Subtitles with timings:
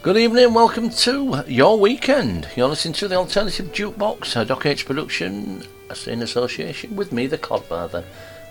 [0.00, 2.46] Good evening, welcome to your weekend.
[2.54, 5.64] You're listening to the Alternative Jukebox, a Doc H production
[6.06, 8.04] in association with me, the Codfather.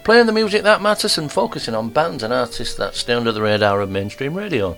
[0.03, 3.41] Playing the music that matters and focusing on bands and artists that stay under the
[3.41, 4.75] radar of mainstream radio.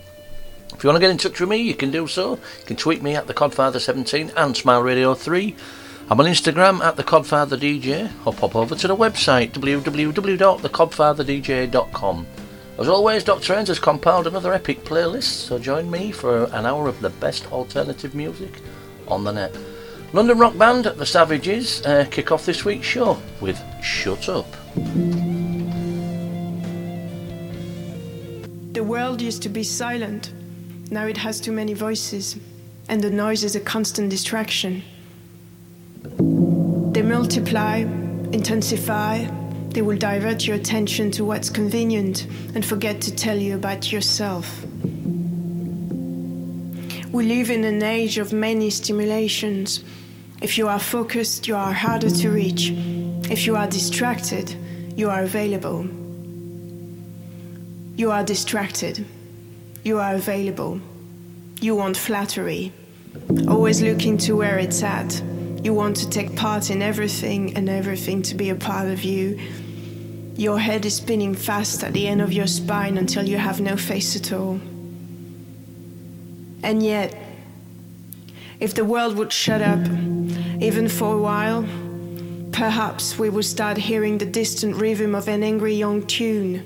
[0.71, 2.33] If you want to get in touch with me, you can do so.
[2.33, 5.55] You can tweet me at the Codfather17 and Smile Radio 3.
[6.11, 12.27] I'm on Instagram at the Codfather DJ or pop over to the website www.thecodfatherdj.com.
[12.79, 13.55] As always, Dr.
[13.55, 17.51] Ends has compiled another epic playlist, so join me for an hour of the best
[17.51, 18.61] alternative music
[19.05, 19.53] on the net.
[20.13, 24.49] London rock band The Savages uh, kick off this week's show with Shut Up.
[28.71, 30.31] The world used to be silent.
[30.89, 32.37] Now it has too many voices,
[32.87, 34.83] and the noise is a constant distraction.
[36.93, 37.79] They multiply,
[38.31, 39.25] intensify,
[39.71, 44.65] they will divert your attention to what's convenient and forget to tell you about yourself.
[47.11, 49.83] We live in an age of many stimulations.
[50.41, 52.71] If you are focused, you are harder to reach.
[53.31, 54.55] If you are distracted,
[54.95, 55.87] you are available.
[57.95, 59.05] You are distracted.
[59.83, 60.79] You are available.
[61.61, 62.71] You want flattery.
[63.47, 65.21] Always looking to where it's at.
[65.61, 69.37] You want to take part in everything and everything to be a part of you.
[70.37, 73.75] Your head is spinning fast at the end of your spine until you have no
[73.75, 74.61] face at all.
[76.63, 77.13] And yet,
[78.61, 79.79] if the world would shut up,
[80.61, 81.67] even for a while,
[82.53, 86.65] perhaps we would start hearing the distant rhythm of an angry young tune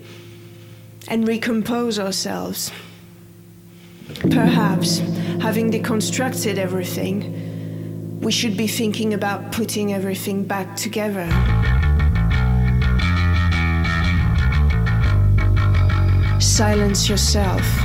[1.07, 2.71] and recompose ourselves.
[4.29, 4.99] Perhaps,
[5.41, 7.52] having deconstructed everything,
[8.23, 11.27] we should be thinking about putting everything back together.
[16.39, 17.82] Silence yourself.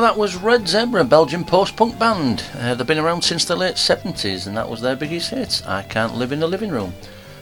[0.00, 2.44] That was Red Zebra, Belgian post-punk band.
[2.58, 5.82] Uh, they've been around since the late 70s and that was their biggest hit, I
[5.82, 6.92] Can't Live in the Living Room.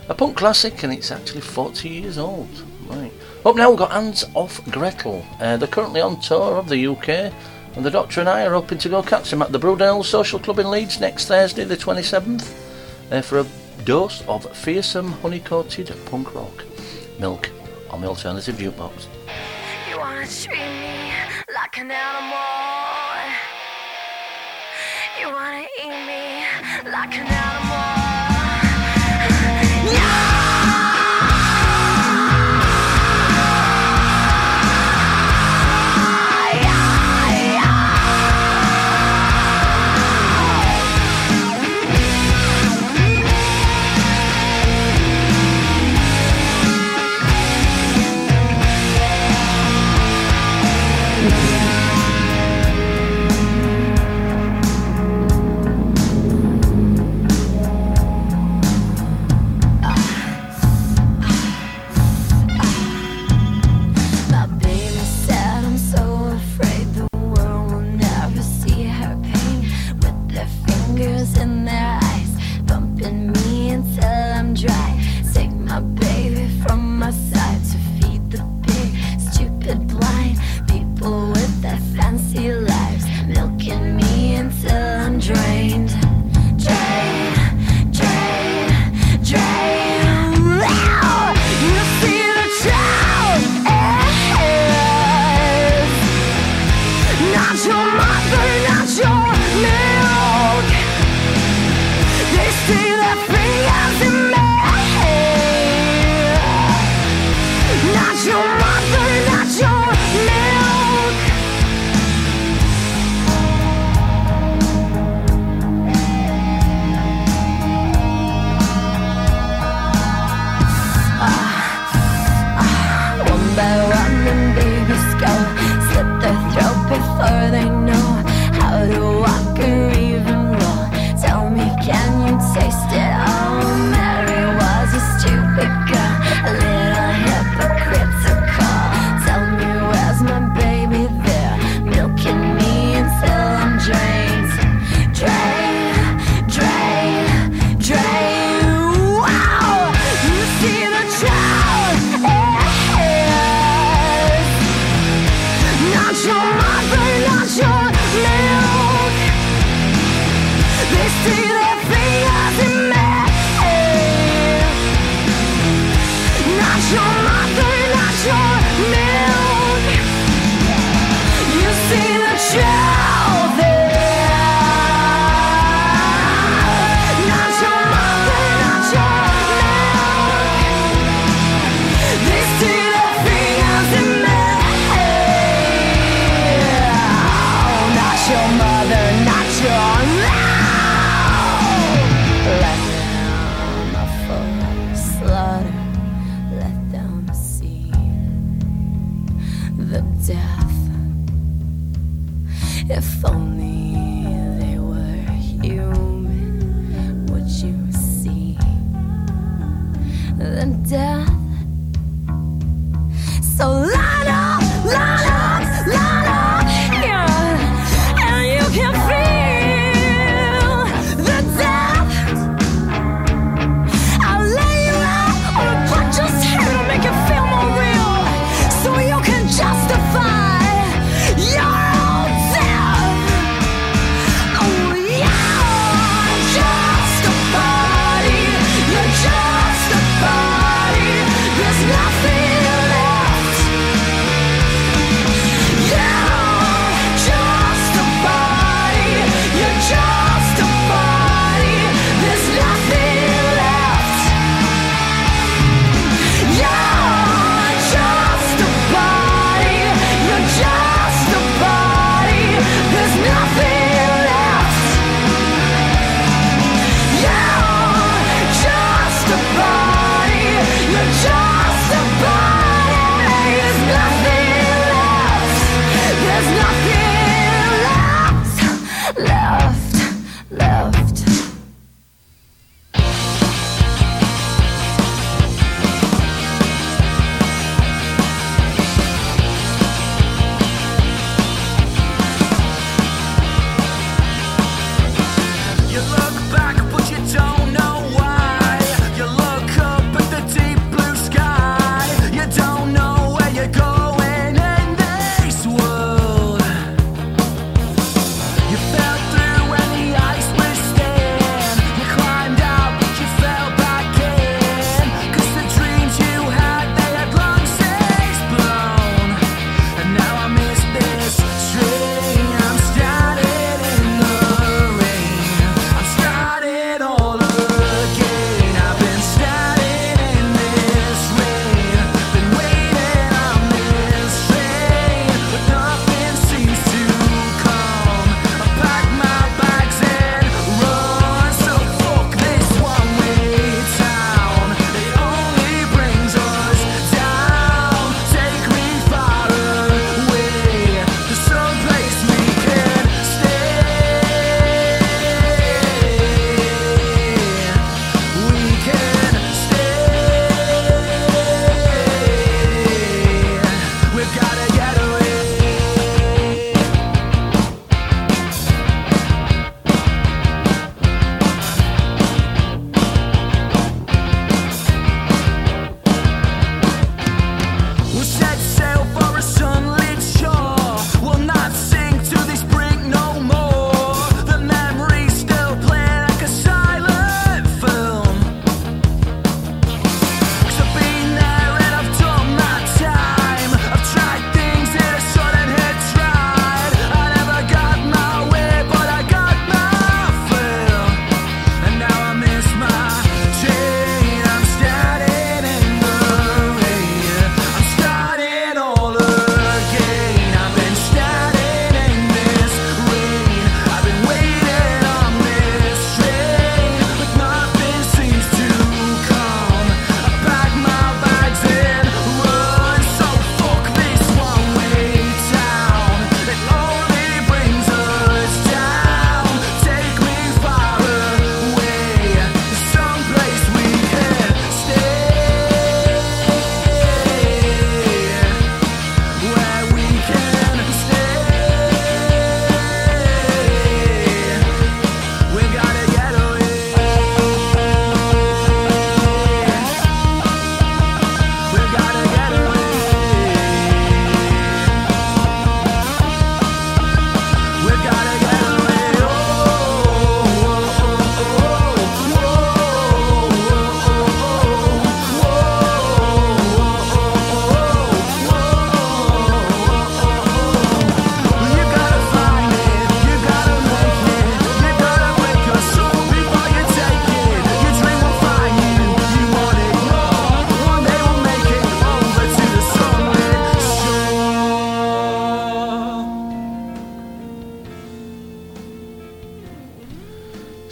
[0.08, 2.50] A punk classic and it's actually 40 years old.
[2.86, 3.10] Right.
[3.46, 5.24] Up now we've got Hands Off Gretel.
[5.40, 7.32] Uh, they're currently on tour of the UK
[7.76, 10.38] and the Doctor and I are hoping to go catch them at the Brudenell Social
[10.38, 12.54] Club in Leeds next Thursday the 27th
[13.10, 13.46] uh, for a
[13.84, 16.64] dose of fearsome honey-coated punk rock.
[17.18, 17.50] Milk
[17.90, 19.06] on the alternative jukebox.
[19.88, 21.23] You wanna me
[21.64, 23.24] like an animal.
[25.18, 26.44] You wanna eat me
[26.92, 27.54] like an animal.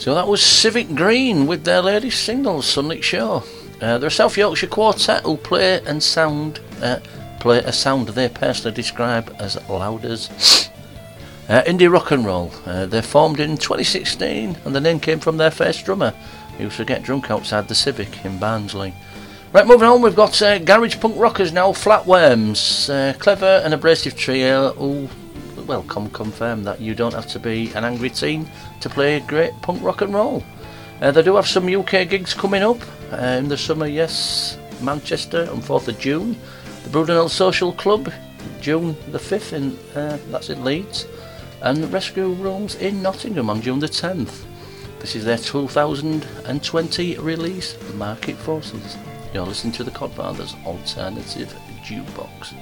[0.02, 3.44] So that was Civic Green with their latest single, Sunlit Shore.
[3.80, 6.99] Uh, they're a South Yorkshire quartet who play and sound uh,
[7.38, 10.28] play a sound they personally describe as loud as
[11.49, 12.50] uh, indie rock and roll.
[12.66, 16.11] Uh, they formed in 2016 and the name came from their first drummer
[16.59, 18.92] who used to get drunk outside the Civic in Barnsley.
[19.52, 24.16] Right, moving on, we've got uh, garage punk rockers now, Flatworms, uh, clever and abrasive
[24.16, 25.09] trio who,
[25.66, 28.48] well, confirm that you don't have to be an angry teen
[28.81, 30.42] to play great punk rock and roll.
[31.01, 32.79] Uh, they do have some UK gigs coming up
[33.12, 36.37] uh, in the summer, yes, Manchester on 4th of June,
[36.85, 38.12] the Brudenell Social Club,
[38.61, 41.07] June the 5th, in uh, that's in Leeds,
[41.62, 44.44] and Rescue Rooms in Nottingham on June the 10th.
[45.01, 48.96] This is their 2020 release, Market Forces.
[49.35, 52.55] You're listening to the Codfathers Alternative Jukebox.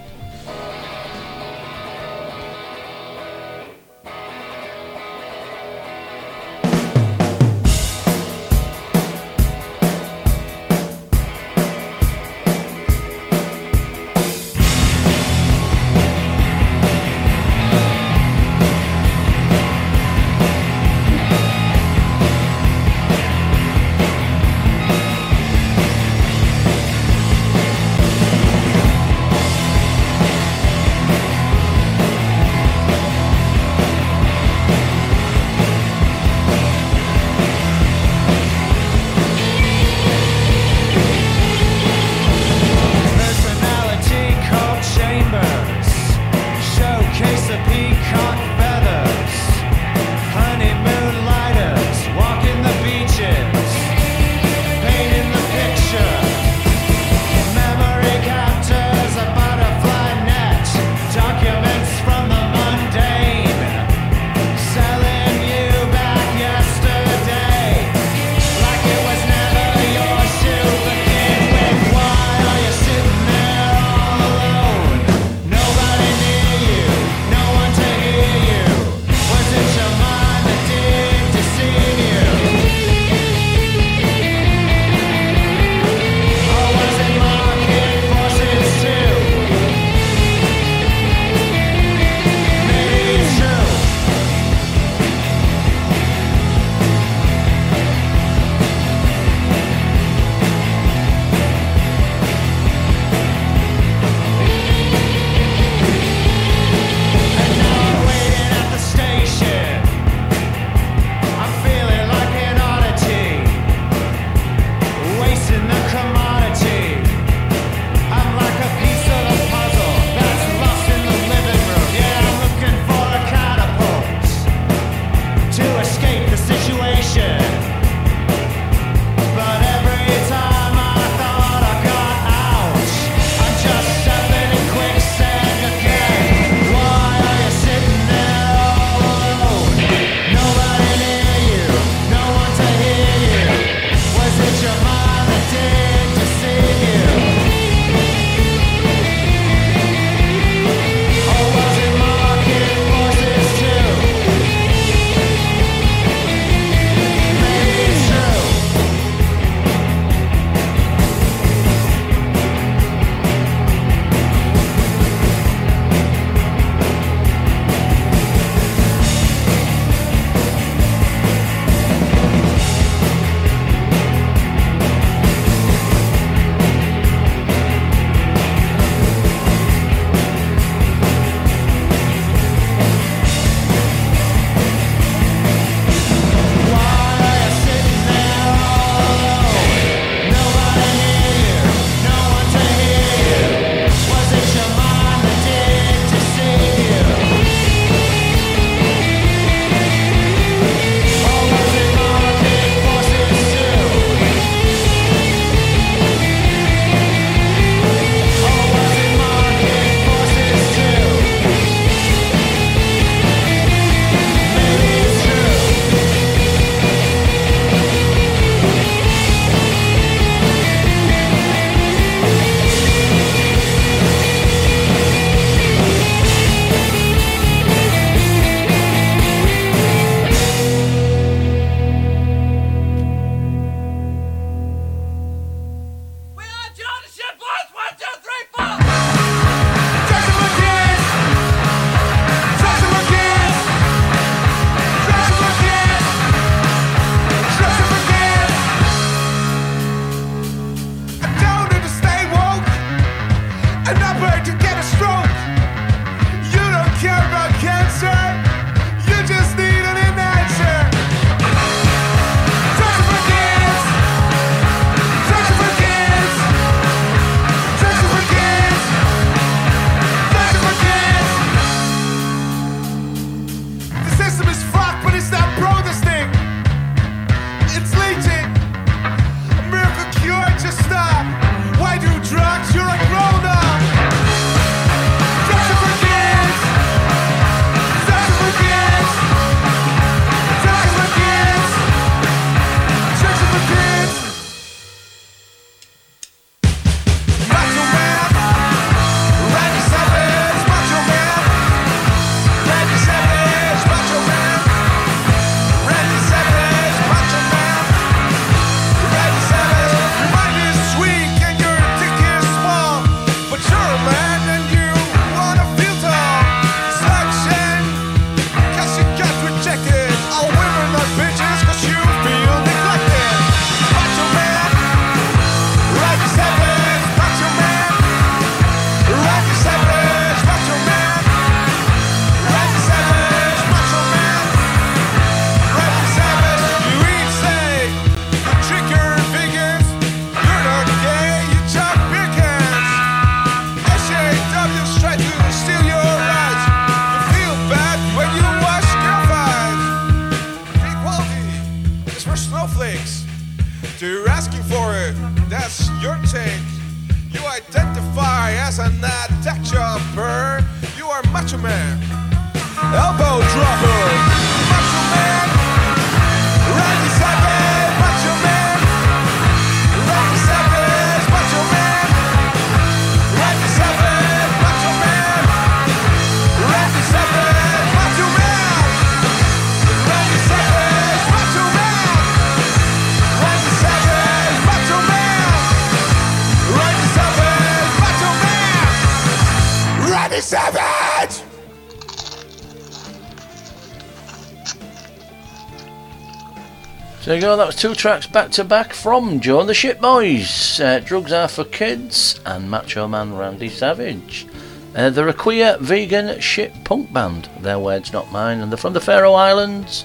[397.30, 400.84] There you go, that was two tracks back to back from Joe and the Shitboys.
[400.84, 404.48] Uh, Drugs Are for Kids and Macho Man Randy Savage.
[404.96, 407.48] Uh, they're a queer, vegan, shit punk band.
[407.60, 408.58] Their words, not mine.
[408.58, 410.04] And they're from the Faroe Islands.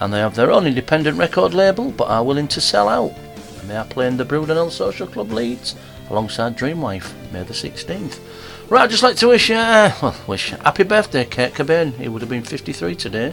[0.00, 3.16] And they have their own independent record label, but are willing to sell out.
[3.58, 5.76] And they are playing the Brudenell Social Club Leeds
[6.10, 8.18] alongside Dreamwife, May the 16th.
[8.68, 11.94] Right, I'd just like to wish, uh, well, wish happy birthday, Kurt Cobain.
[11.94, 13.32] He would have been 53 today.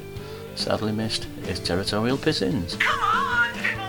[0.55, 2.79] Sadly missed is territorial pissings.
[2.79, 3.82] Come on,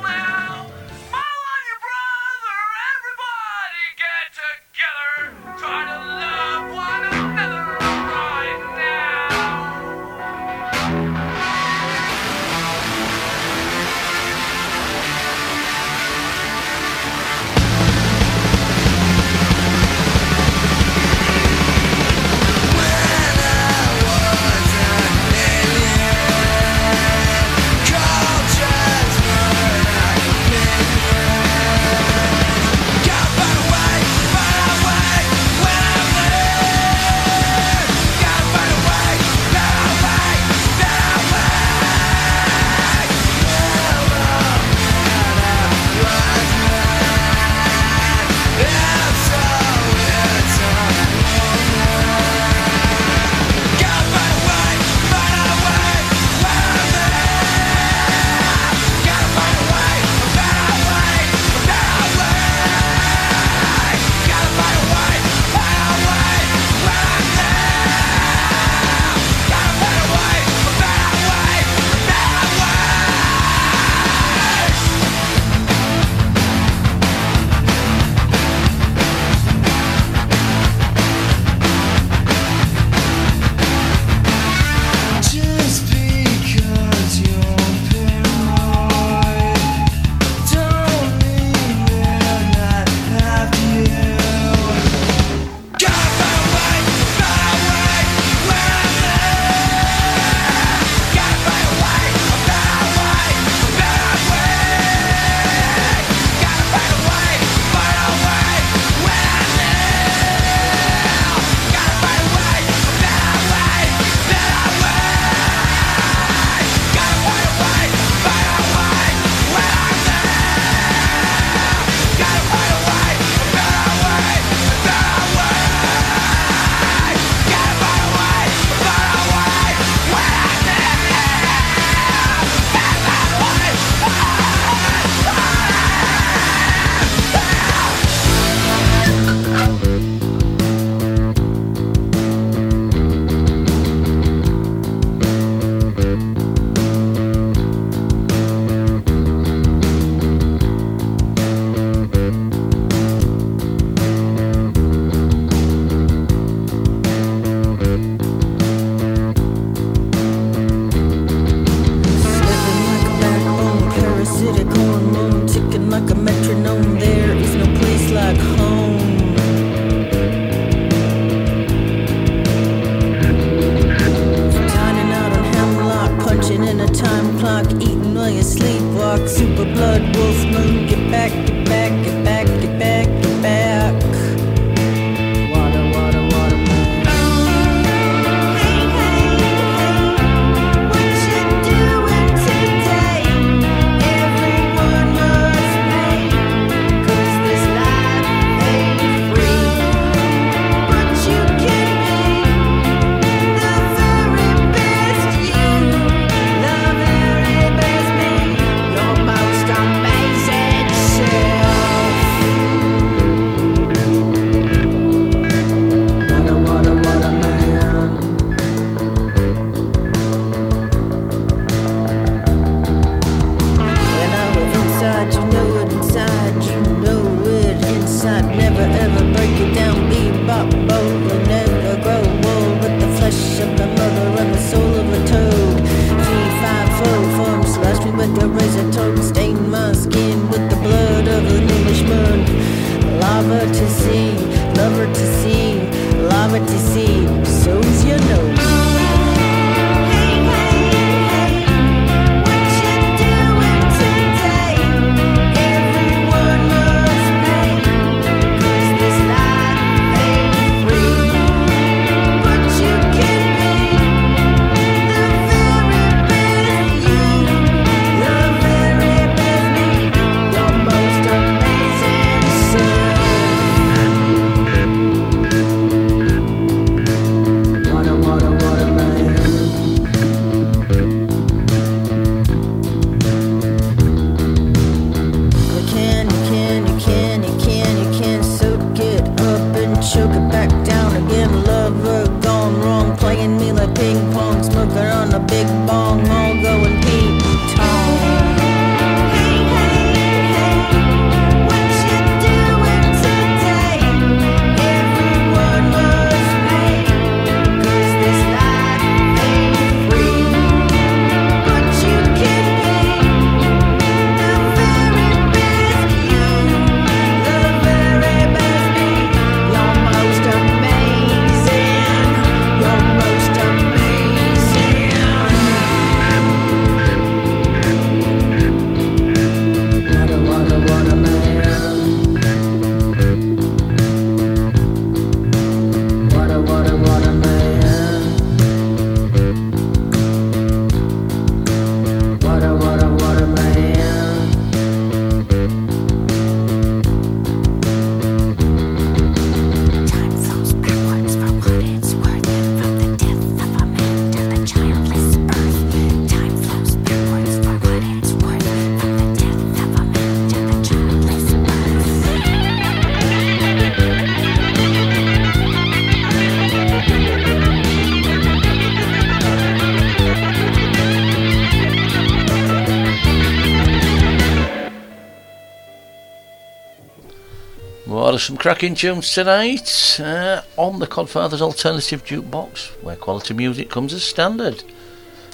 [378.39, 384.25] Some cracking tunes tonight uh, on the Codfather's Alternative Jukebox, where quality music comes as
[384.25, 384.83] standard.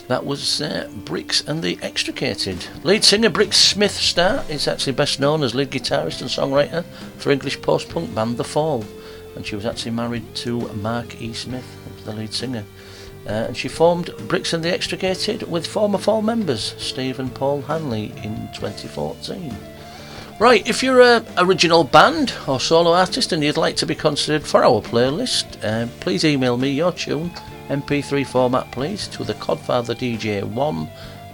[0.08, 2.66] That was uh, Brix and the Extricated.
[2.82, 6.84] Lead singer Brix Smith Start is actually best known as lead guitarist and songwriter
[7.18, 8.84] for English post-punk band The Fall,
[9.36, 11.34] and she was actually married to Mark E.
[11.34, 11.66] Smith,
[12.04, 12.64] the lead singer.
[13.26, 17.60] Uh, and she formed Brix and the Extricated with former Fall members Steve and Paul
[17.60, 19.54] Hanley in 2014.
[20.40, 24.42] Right, if you're a original band or solo artist and you'd like to be considered
[24.42, 27.28] for our playlist, uh, please email me your tune,
[27.68, 30.90] MP3 format please, to the codfatherdj1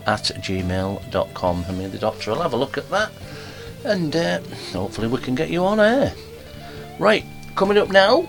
[0.09, 1.65] at gmail.com.
[1.69, 3.13] I mean, the doctor will have a look at that
[3.85, 4.41] and uh,
[4.73, 6.13] hopefully we can get you on air.
[6.99, 8.23] Right, coming up now,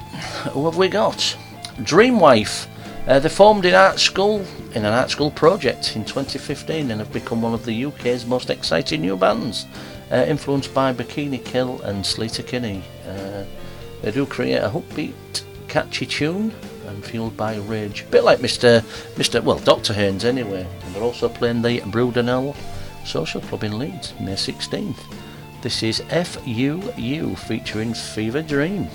[0.52, 1.36] who have we got?
[1.78, 2.68] Dreamwife.
[3.08, 7.12] Uh, they formed in art school in an art school project in 2015 and have
[7.12, 9.66] become one of the UK's most exciting new bands
[10.12, 12.84] uh, influenced by Bikini Kill and Sleater Kinney.
[13.08, 13.44] Uh,
[14.02, 16.54] they do create a upbeat, catchy tune
[16.88, 18.02] and fueled by rage.
[18.02, 18.82] A bit like Mr.
[19.16, 19.44] Mr.
[19.44, 19.94] Well, Dr.
[19.94, 20.68] Haynes anyway.
[20.84, 22.56] And they're also playing the Brudenell
[23.06, 25.00] Social Club in Leeds, May 16th.
[25.62, 28.88] This is FUU featuring Fever Dream.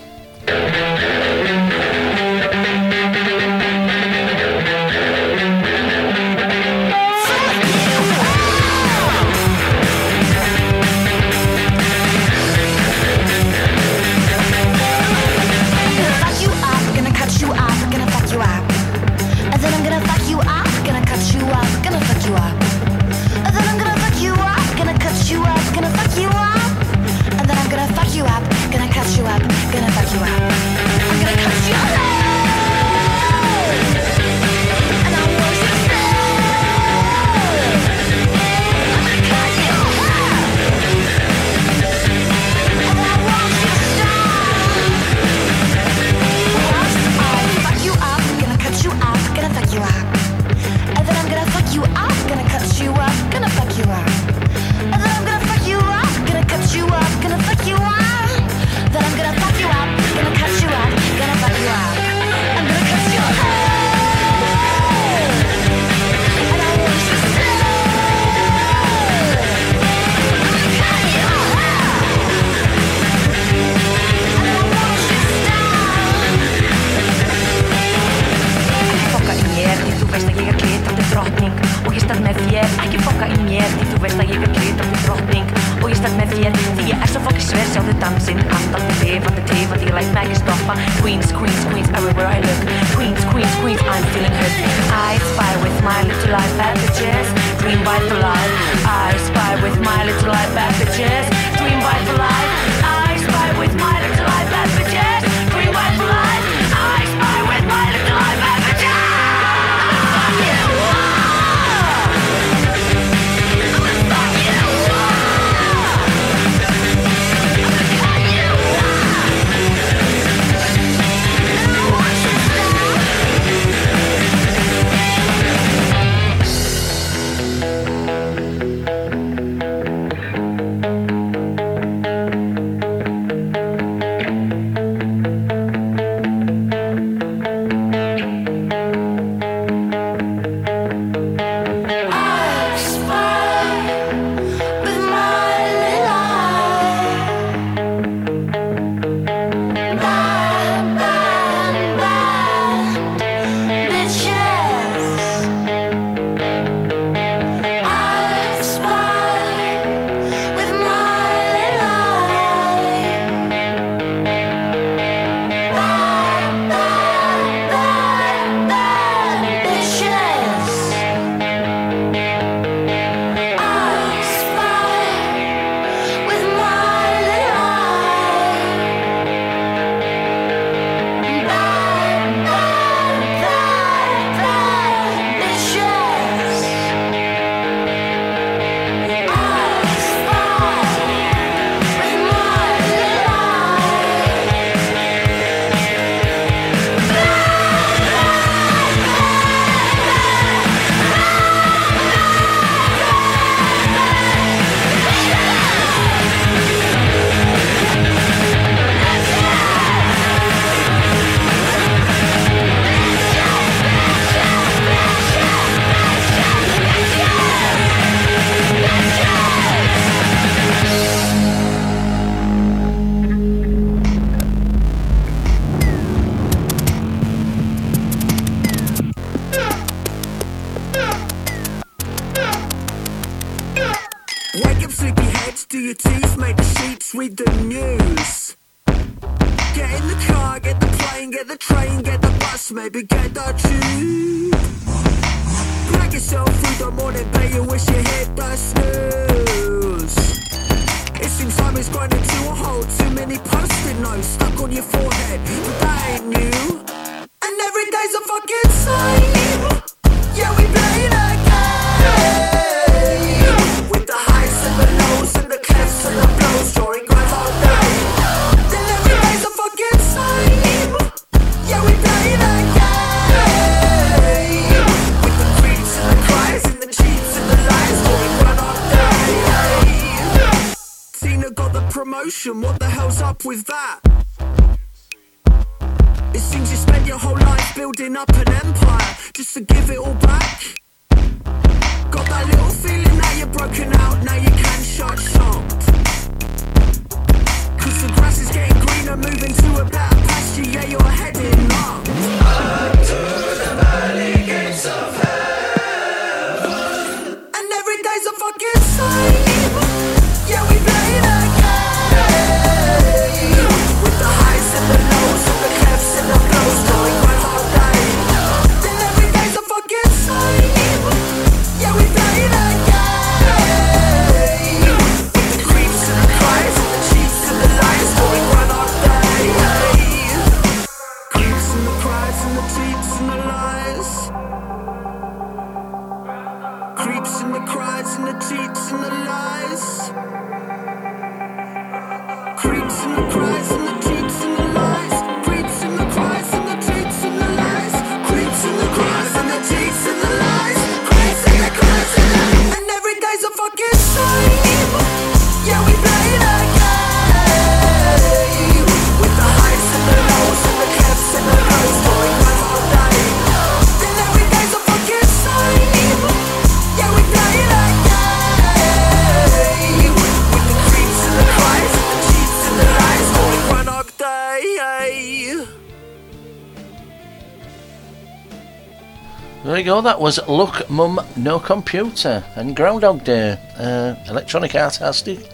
[379.73, 380.03] There we go.
[380.03, 383.59] That was Look Mum No Computer and Groundhog Day.
[383.79, 385.49] Uh, electronic art artist,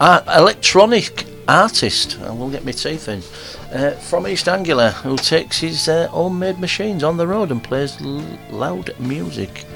[0.00, 2.18] uh, electronic artist.
[2.22, 3.18] I will get my teeth in.
[3.70, 8.00] Uh, from East Anglia, who takes his uh, homemade machines on the road and plays
[8.00, 9.66] l- loud music.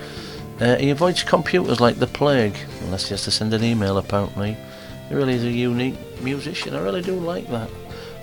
[0.58, 3.98] Uh, he avoids computers like the plague, unless he has to send an email.
[3.98, 4.56] Apparently,
[5.10, 6.74] he really is a unique musician.
[6.74, 7.68] I really do like that.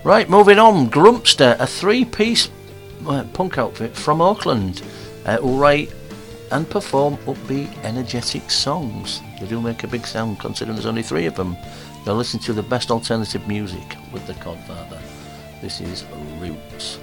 [0.04, 0.90] Right, moving on.
[0.90, 2.50] Grumpster, a three-piece
[3.06, 4.82] uh, punk outfit from Oakland
[5.26, 5.92] uh, write
[6.52, 9.22] and perform upbeat, energetic songs.
[9.40, 11.58] They do make a big sound considering there's only three of them.
[12.06, 15.02] They'll listen to the best alternative music with the Codfather.
[15.62, 16.06] This is
[16.40, 17.00] Roots.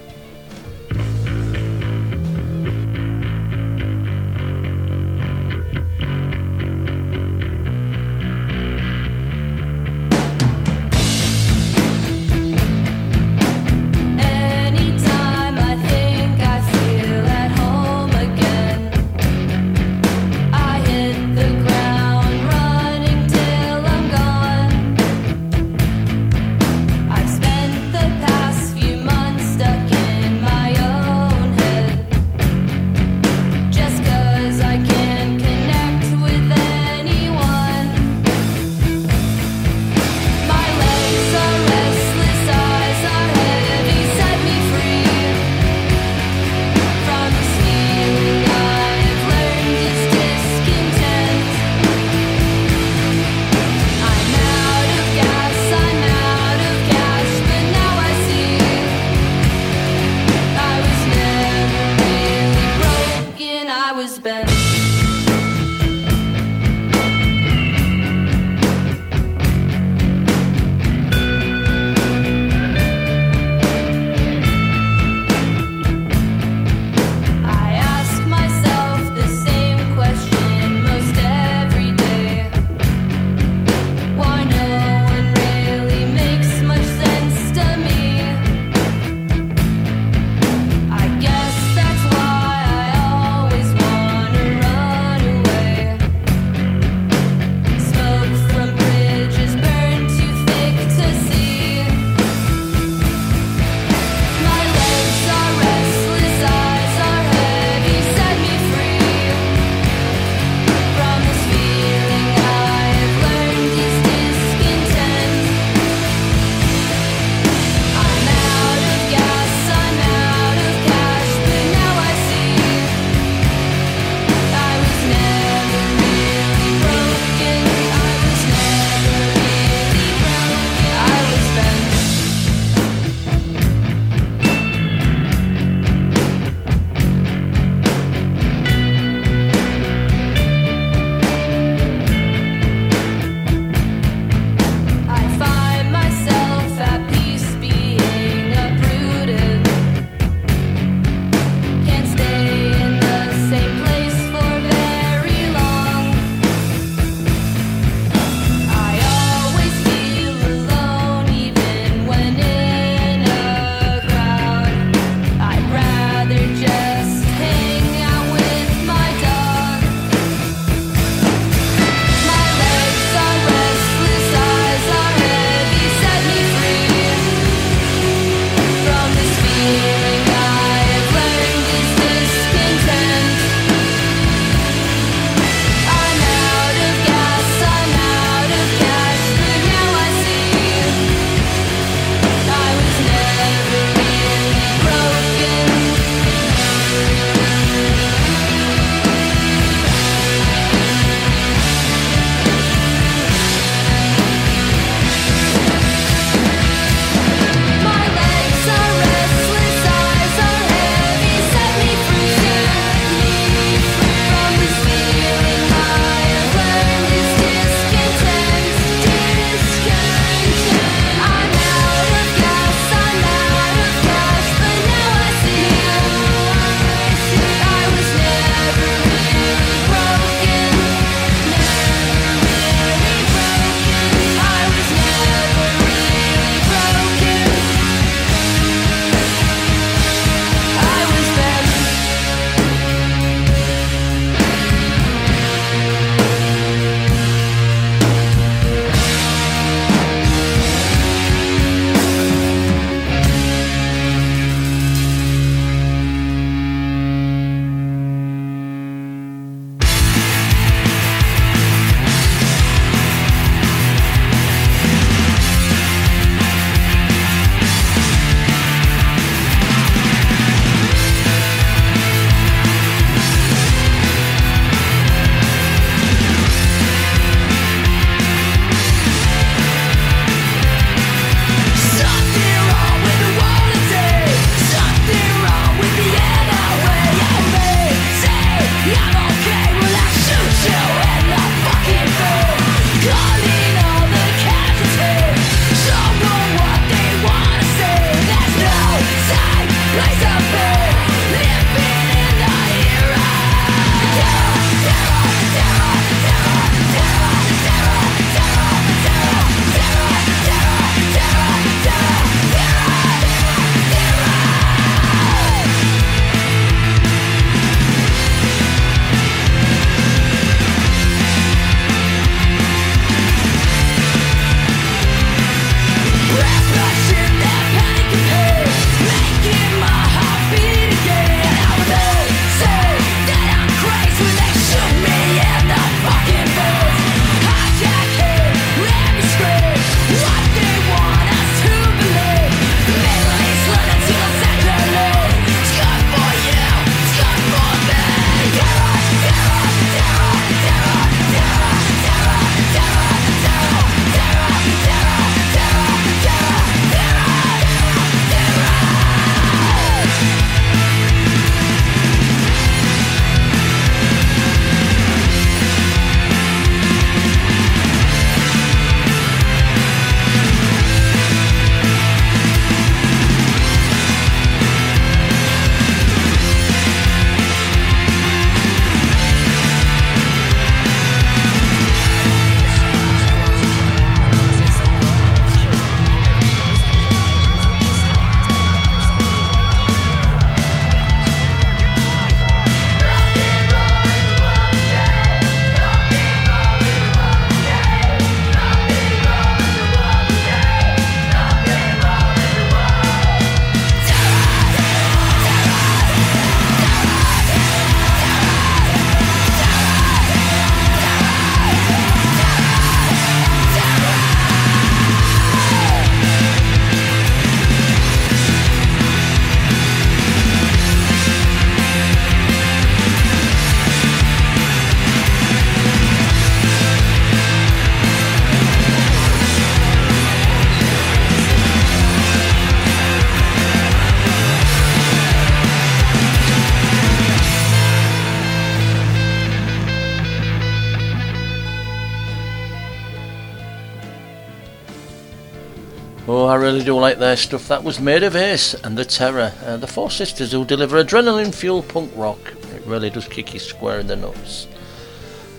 [446.71, 447.67] Really do like their stuff.
[447.67, 451.53] That was Maid of Ace and The Terror, uh, the four sisters who deliver adrenaline
[451.53, 452.39] fueled punk rock.
[452.73, 454.69] It really does kick you square in the nuts.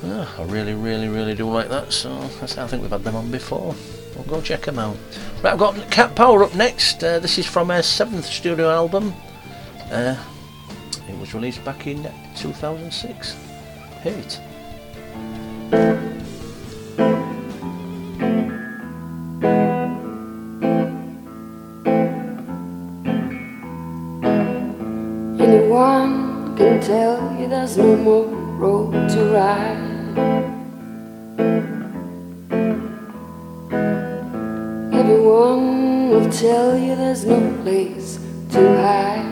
[0.03, 1.93] Yeah, I really, really, really do like that.
[1.93, 3.75] So I think we've had them on before.
[4.15, 4.97] We'll go check them out.
[5.43, 7.05] Right, I've got Cat Power up next.
[7.05, 9.13] Uh, this is from her seventh studio album.
[9.91, 10.17] Uh,
[11.11, 13.33] it was released back in 2006.
[14.01, 14.41] Hate.
[27.63, 28.27] There's no more
[28.59, 29.79] road to ride.
[34.93, 38.19] Everyone will tell you there's no place
[38.51, 39.29] to hide.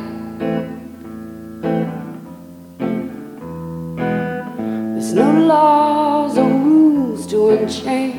[4.95, 8.15] There's no laws or rules to unchain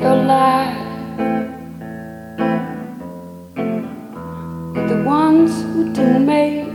[0.00, 0.86] your life.
[4.88, 6.69] The ones who didn't make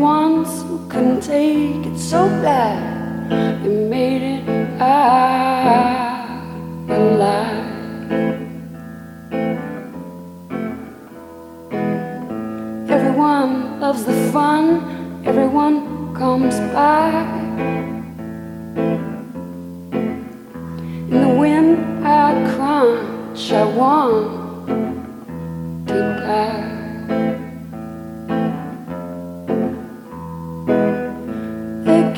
[0.00, 6.40] ones who couldn't take it so bad, you made it out
[6.88, 7.64] alive.
[12.90, 17.10] Everyone loves the fun, everyone comes by.
[21.10, 24.68] In the wind, I crunch, I want
[25.88, 26.75] to die.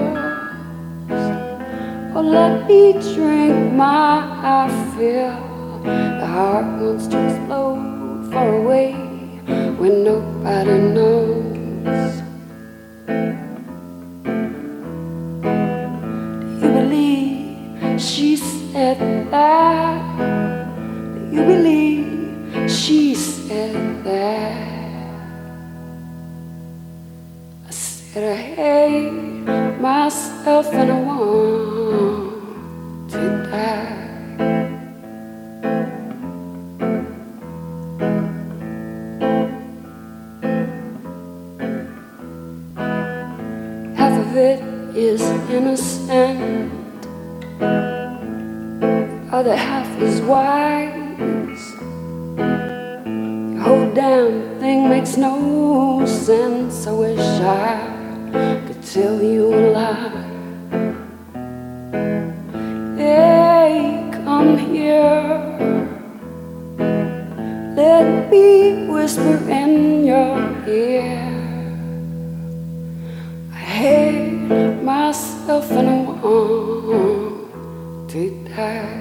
[2.16, 2.80] or let me
[3.14, 4.66] drink my
[4.96, 5.36] fill.
[6.20, 8.88] The heart wants to explode far away
[9.80, 12.10] when nobody knows.
[16.56, 18.98] Do you believe she said
[19.30, 20.02] that?
[21.30, 21.73] Do you believe
[69.04, 71.12] whisper in your ear.
[73.52, 77.50] I hate myself and I want
[78.12, 78.93] to die.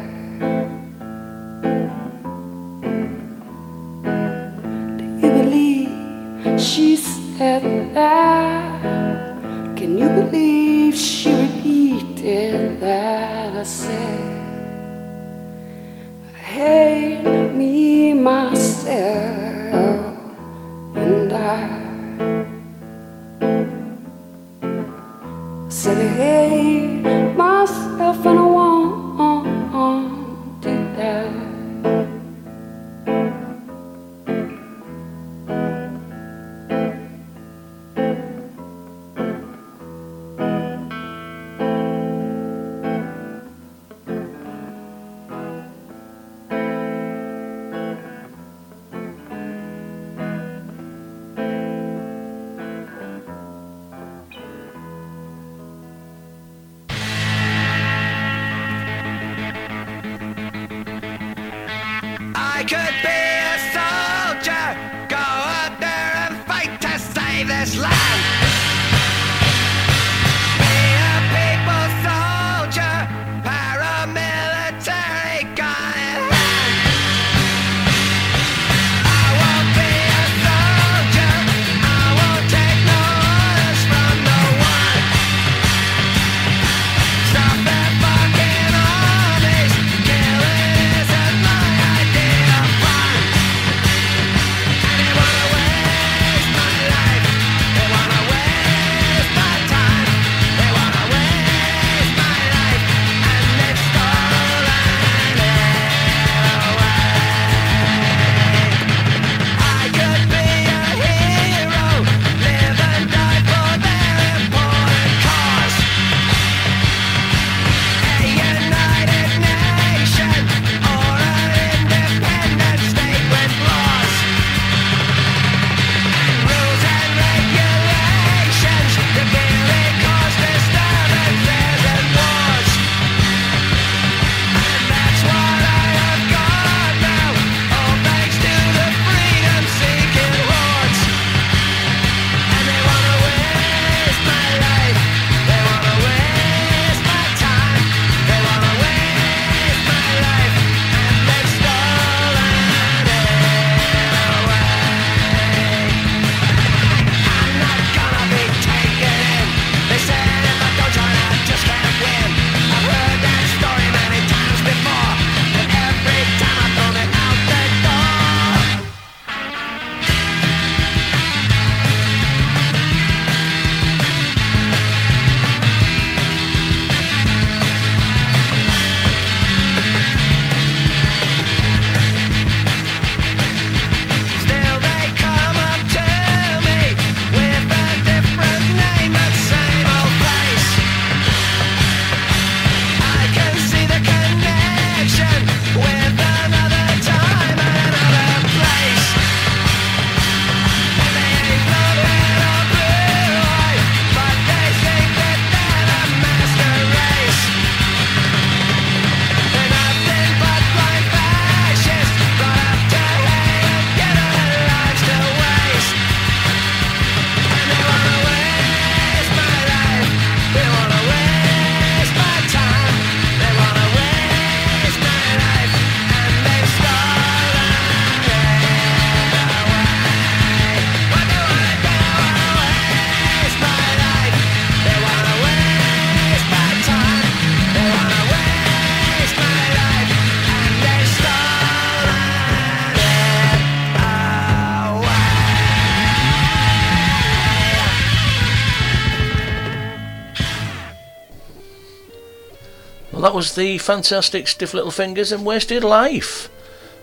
[253.44, 256.50] Was the fantastic Stiff Little Fingers and Wasted Life.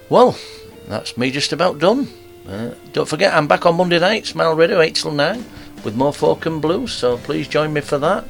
[0.08, 0.38] Well,
[0.88, 2.08] that's me just about done.
[2.48, 5.44] Uh, don't forget, I'm back on Monday night, Smile Radio, 8 till 9,
[5.84, 8.24] with more folk and blues, so please join me for that.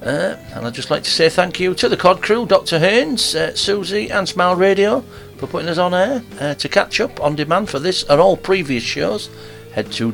[0.00, 2.78] Uh, and I'd just like to say thank you to the Cod crew, Dr.
[2.78, 5.00] Haynes, uh, Susie, and Smile Radio
[5.38, 6.22] for putting us on air.
[6.38, 9.28] Uh, to catch up on demand for this and all previous shows,
[9.74, 10.12] head to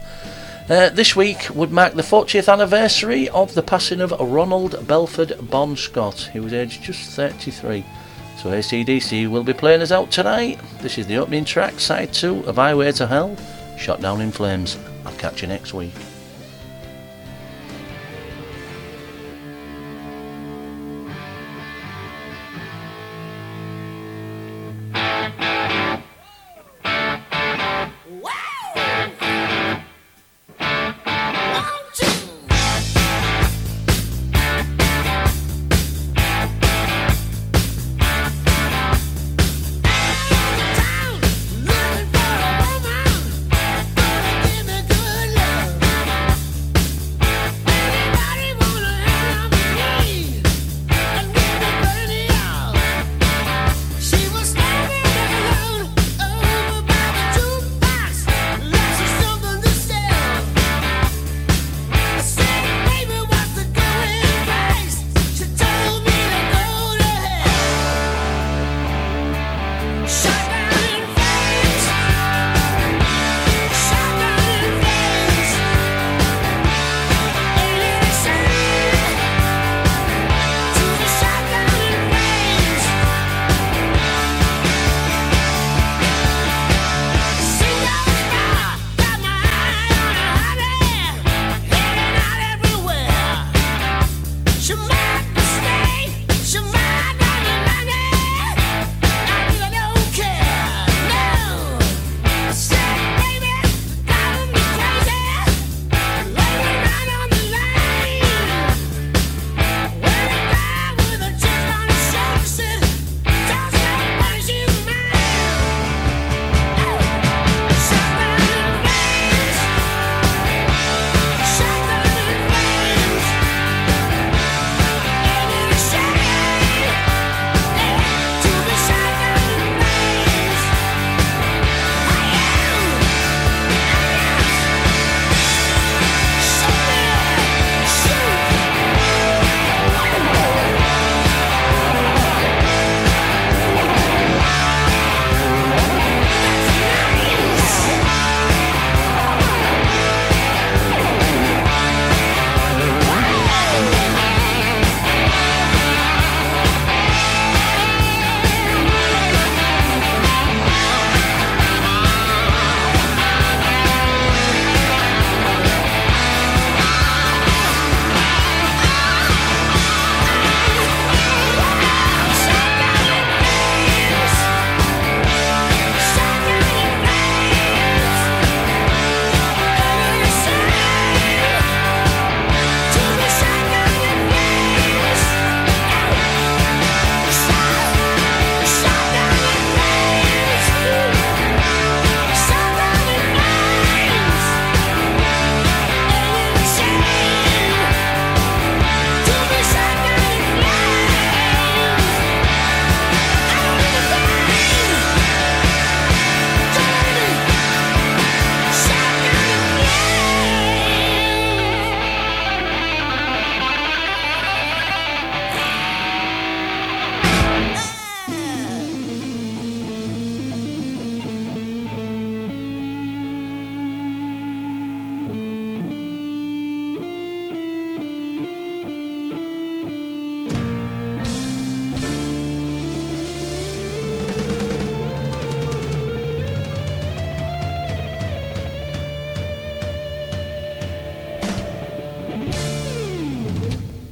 [0.68, 5.76] Uh, this week would mark the 40th anniversary of the passing of Ronald Belford Bon
[5.76, 6.30] Scott.
[6.32, 7.84] He was aged just 33.
[8.38, 10.58] So ACDC will be playing us out tonight.
[10.80, 13.36] This is the opening track, side 2 of Highway to Hell,
[13.78, 14.76] Shot Down in Flames.
[15.04, 15.94] I'll catch you next week.